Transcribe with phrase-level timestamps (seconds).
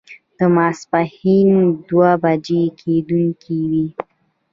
[0.37, 1.49] د ماسپښين
[1.89, 3.85] دوه بجې کېدونکې وې.